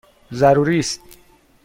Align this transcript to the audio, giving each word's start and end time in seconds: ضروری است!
ضروری 0.33 0.79
است! 0.79 0.99